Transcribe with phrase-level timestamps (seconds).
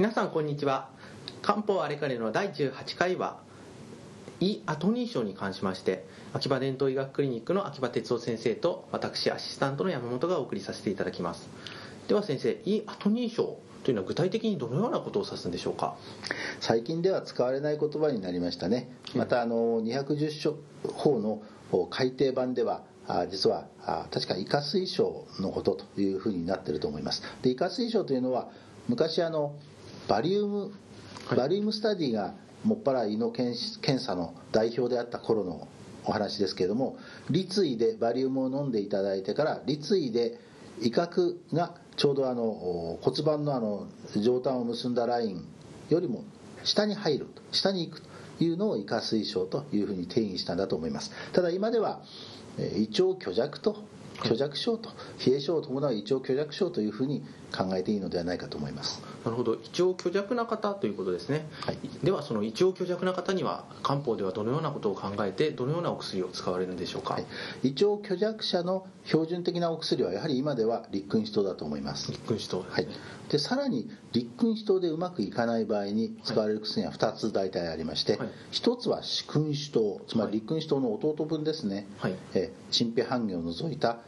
[0.00, 0.88] 皆さんこんにちは。
[1.42, 3.42] 漢方あれかれの第18回は
[4.40, 11.46] 胃後認証に関しまして秋葉伝統医学クリニックの秋葉哲夫先生と私アシスタントの山本がお送りさせていただきます。
[12.08, 15.96] では先生胃後認証というのは具体的にどのようなことを指すんでしょうか？
[16.60, 18.88] 最近では使われない言葉になりましたね。
[19.14, 20.56] またあの210書
[20.94, 21.42] 法の
[21.90, 22.84] 改訂版では
[23.30, 23.66] 実は
[24.10, 27.22] 確かイカ水症のことというふうになってると思います。
[27.42, 28.48] でイカ水症というのは
[28.88, 29.56] 昔あの
[30.10, 30.72] バリウム、
[31.36, 33.56] バリウムスタディがもっぱら胃の検
[34.00, 35.68] 査の代表であった頃の
[36.04, 36.96] お話ですけれども
[37.30, 40.36] 立位でバリウムを飲んでいただいてから立位で
[40.80, 45.44] 威嚇がちょうどあの骨盤のあの上端を結んだライン
[45.90, 46.24] よりも
[46.64, 48.08] 下に入る下に行くと
[48.42, 51.12] いうのを胃下推奨というふうに定義したんだと思います。
[51.32, 52.00] ただ今では
[52.58, 53.84] 胃腸虚弱と
[54.22, 54.90] 虚弱症と
[55.24, 59.02] 冷え症を伴う胃腸虚弱症というふうに考えていいのではないかと思います。
[59.24, 59.54] なるほど。
[59.54, 67.26] 胃腸虚弱な方ということですね、はい、ではその胃腸虚弱な方には漢方ではどのようなことを考えてどのようなお薬を使われるんでしょうか、はい、
[67.62, 72.10] 胃腸虚弱者の標準的なお薬はやはり今では立君子糖だと思います。
[72.12, 72.88] 立君子糖はい。
[73.30, 83.98] でさらに立君子糖でうまくいかない場合に使われる薬は2つ大体ありまして、はい、1つは四君子糖つまり立君子糖の弟分ですね、はい、え陳皮半魚を除いた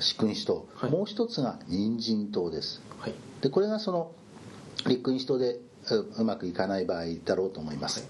[0.00, 4.12] 四君子糖、はい、もう一つが人参糖です、はい、でこれがその
[4.86, 5.58] 立君子糖で
[6.18, 8.08] うまくいかない場合だろうと思います、はい。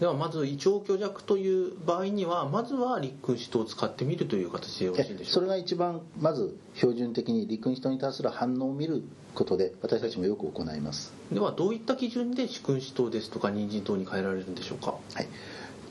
[0.00, 5.30] ではまず胃腸虚弱という場合にはまずは立君子糖を使ってみるという形でよろしいでしょうか？
[5.32, 9.02] それが一番まず標準的に立君子糖に対する反応を見る
[9.34, 11.12] ことで私たちもよく行います。
[11.32, 14.92] ではどういった基準で四君子糖ですとか人参糖に変えられるんでしょうか？
[14.92, 15.28] はい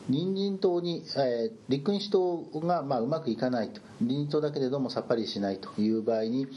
[0.09, 3.81] 人参糖に、えー、立君子糖が、まあ、うまくいかないと。
[4.01, 6.47] 人参糖だけでどうもさっぱりしないという場合に、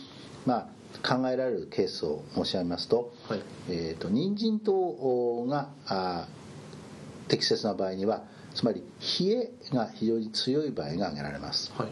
[0.47, 0.71] ま
[1.05, 3.41] あ、考えられるケースを申し上げますと,、はい。
[3.69, 6.29] えーと、人参糖があ
[7.29, 8.25] 適切な場合には
[8.55, 8.83] つまり
[9.21, 11.89] 冷えが非常に強い場合が挙げられます、はい、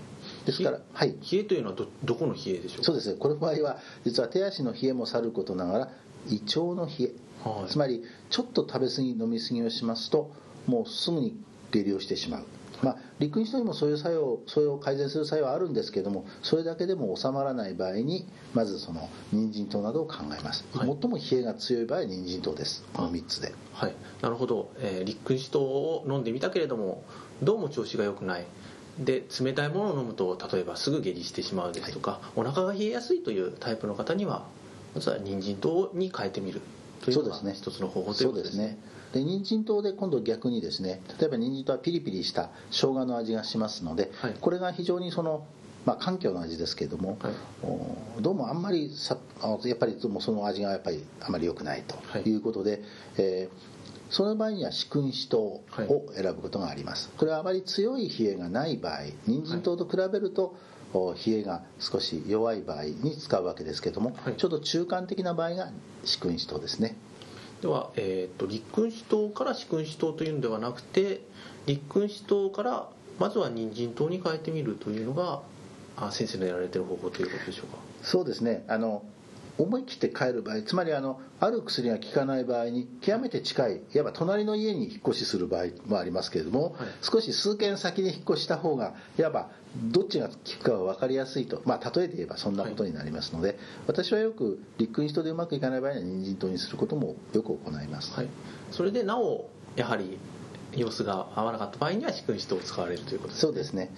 [0.47, 3.13] ですから、はい、冷えというのはどどこの冷えでしょうそうです。
[3.13, 5.89] ねこの場合は実は手足の冷えもさることながら
[6.29, 10.33] 胃腸の冷え、はい、つまりちょっと食べ過ぎ飲み過ぎをしますと
[10.67, 11.41] もうすぐに
[11.71, 12.45] 下痢をしてしまう。
[12.83, 22.85] まあ、陸人にもそういう作用それを改善する作用はあるんですけどもそれだけでも収まらない場合にまずその人参糖などを考えます、はい、最も冷えが強い場合は人参糖です。
[22.93, 23.53] この3つで。
[23.73, 23.95] はい。
[24.23, 27.03] なるほど、えー、陸人糖を飲んでみたけれども
[27.43, 28.47] どうも調子が良くない。
[28.99, 34.47] で冷たいものを飲むと例えばすぐ下痢してしまうですとか、はい、お腹が冷えやすいというタイプの方には
[34.95, 36.61] まずは人参糖に変えてみる
[37.05, 38.77] というのが一つの方法ということですね
[39.13, 45.47] で人参糖で今度逆にですね例えば人参糖はピリピリした生姜の味がしますので、はい、これが非常にその
[45.87, 49.17] まあ、環境の味ですけれども、はい、どうもあんまりさ
[49.65, 52.35] やっぱりその味がやっぱりあまり良くないとい。
[52.35, 52.81] うことで、はい、
[53.17, 55.63] えー、その場合には四君子糖を
[56.15, 60.57] 選ぶことがあります、これはあまり強い冷えがない場合人参糖と比べると、
[60.93, 65.71] 冷えが少し弱い場合に使うわけですけども、ちょっと中間的な場合が
[66.05, 66.97] 四君子糖ですね
[67.61, 71.23] では、えーと、立君主党から四君主党というのではなくて
[71.67, 72.89] 立君主党から
[73.19, 75.41] まずは人参党に変えてみるというのが
[75.97, 77.79] あ先生のやられてる方法ということでしょうか？
[78.03, 78.65] そうですね。
[78.69, 79.03] あの
[79.59, 93.57] 思い切って帰る場合つまりあのある薬が効かない場合に極めて近いいわば隣の家に引っ越しする場合もありますけれども、はい、少し数軒先に引っ越した方がいわばどっちが効くかは分かりやすいと、まあ、例えて言えばそんなことになりますので、はい、
[93.89, 98.29] 私はよく立君人でうまくいかない場合には人参糖にすることもよく行います、はい、
[98.71, 100.19] それでなおやはり
[100.77, 103.41] 様子が合わなかった場合には四君子糖を使われるということですね。
[103.41, 103.91] そうですね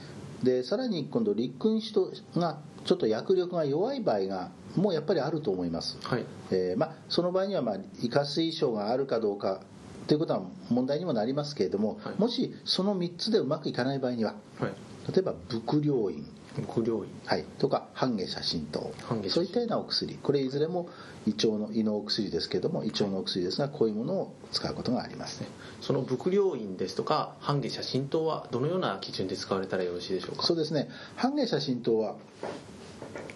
[0.42, 6.24] でさらに今度立君子糖がちょっと薬力が弱い場合がもうやっぱりあると思います、はい。
[6.50, 9.60] えーまあ、その場合には、まあ、イカ水症があるかどうか
[10.06, 18.92] ということは問題にもなりますけれども、はい、もしその3つでうまくいかない場合には、はい、例えば伏量院伏量院、はい、とか半下写真等
[19.28, 20.16] そういったようなお薬。
[20.16, 20.88] これいずれも
[21.26, 25.48] 胃腸の胃のお薬ですけれども胃腸のお薬ですがこういうものを使うことがありますね。
[25.80, 30.42] その伏量院ですとか半下写真等はどのような基準で使われたらよろしいでしょうか？
[30.42, 30.88] そうですね。
[31.16, 32.16] 半下写真等は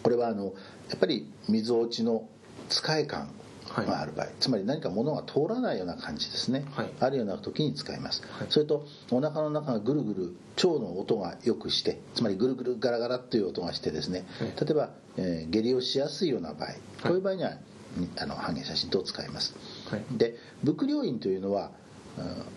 [0.03, 0.47] これはあの
[0.91, 2.29] やっぱり水落ちの
[2.69, 3.31] 使い感
[3.83, 16.69] がある場合、はい、つまり何か物が通らないような感じですね、はい、あるような時に使います、はい、それとお腹の中がぐるぐる腸の音がよくしてつまりぐるぐるガラガラという音がしてですね、例えば、えー、下痢をしやすいような場合。
[17.03, 17.59] こういう場合には
[18.19, 19.55] あの半減写真等を使います、
[20.17, 21.71] で伏量院というのは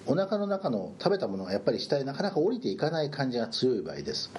[0.06, 4.32] お腹の中の食べたものがやっぱり下へなかなか降りていかない感じが強い場合です。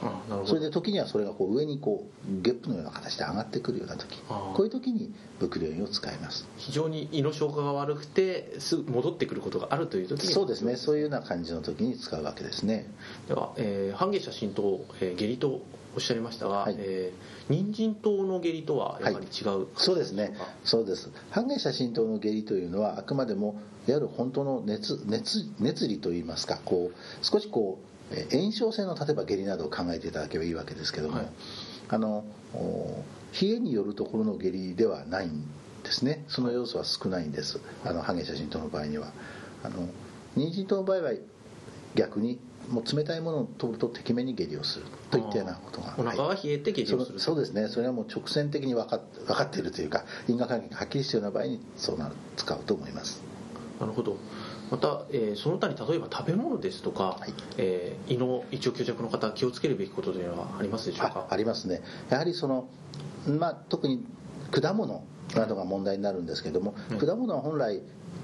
[0.46, 4.20] それで時にはそれがこう上にこうゲップのような形で上がってくるような時。
[4.28, 6.46] こういう時にブクリオインを使います。
[6.56, 10.76] 非常に胃の消化が悪くてすぐ戻ってくることがあるという時にそうですね。
[10.76, 12.86] そういうような感じの時に使うわけですね。
[13.26, 15.60] では、えー、半夏写真と、えー、下痢と
[15.94, 16.76] おっしゃいましたが、はい。
[16.78, 20.34] えー、人参糖の下痢とはやはり違う、はい、そうですね。
[20.64, 21.10] そうです。
[21.30, 27.78] 半夏写真糖の下痢というのはあくまでもいわゆる本当の熱熱熱理といいますかこう少しこ
[28.12, 31.26] う炎症性の例えば下痢などを考えていただければいいわけですけども、はい、
[31.88, 32.24] あの
[33.40, 35.42] 冷えによるところの下痢ではないん
[35.84, 36.24] ですね。
[36.28, 37.60] その要素は少ないんです。
[37.84, 39.12] あのハゲ写真との場合には。
[39.62, 39.88] あの
[40.36, 41.12] 人参との場合は
[41.94, 42.38] 逆に
[42.70, 47.68] もう冷たいものを取るとてきめに下痢をするといったようなことがお腹が冷えて下痢をする、そうですね。
[47.68, 53.22] それはもう直線的に分か分かっているというか因果関係がはっきりしたような場合にそうなる使うと思います。
[53.80, 54.16] なるほど。
[54.70, 61.26] また、えー、その他に例えば食べ物ですとか、はい、えー、胃の胃腸虚弱の方気をつけるべきことというのはありますでしょうか？
[61.30, 61.80] ありますね。
[62.10, 62.68] やはりその、
[63.26, 64.04] まあ、特に
[64.50, 65.04] 果物
[65.34, 67.80] などが問題になるんですけども、うん、果物は本来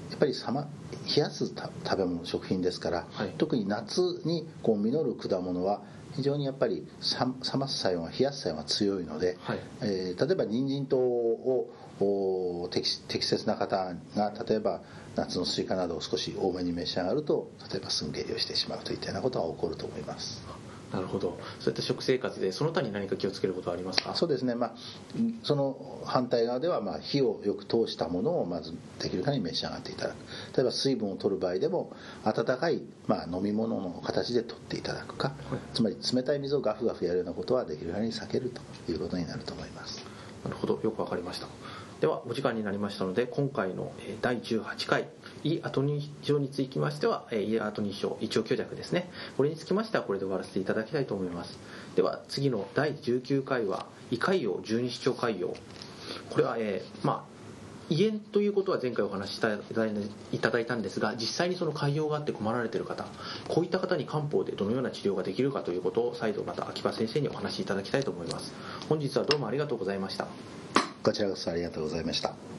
[0.09, 5.81] やっぱり冷やす食べ物食品ですから、はい、特に夏にこう実る果物は
[6.15, 6.87] 非常にやっぱり
[7.19, 14.81] 冷ます作用が冷やす作用が強いので、はい、えー、例えば人参湯を適適切な方が例えば
[15.15, 20.43] 夏のスイカなどを少し多めに召し上がると例えばすぐ下痢をしてしまうといったようなことが起こると思います。
[20.95, 21.37] なるほど。
[21.59, 24.15] そういった食生活でその他に何か気をつけることはありますか？
[24.15, 24.75] そうですね、まあ、
[25.43, 30.15] その反対側では、まあ、火をよく通したものをまずできる限り召し上がっていただく。
[30.55, 31.91] 例えば水分を取る場合でも
[32.23, 38.51] 温かい、まあ、飲み物の形で取っていただくか、はい、つまり冷たい水をガフガフやるようなことはできる限り避ける
[38.85, 40.05] ということになると思います。
[40.43, 40.79] なるほど。
[40.83, 41.47] よくわかりました
[42.01, 45.07] ではお時間になりましたので今回の第18回
[45.43, 49.09] 胃アトニー症につきましては胃アトニー症胃腸虚弱ですね。
[49.37, 51.57] これにつきましてはこれで終わらせていただきたいと思います。
[51.95, 55.55] では次の第19回は胃潰瘍十二指腸潰瘍
[56.29, 57.35] これは、えー、まあ
[57.89, 59.41] 胃炎ということは前回お話しい
[60.39, 63.05] ただいたんですが実際にその潰瘍があって困られている方
[63.47, 68.53] こういった方に漢方でどのような治療ができるかということを再度また秋葉先生にお話しいただきたいと思います。
[68.89, 70.27] 本日はどうもありがとうございました。
[71.05, 72.54] こちらこそありがとうございました。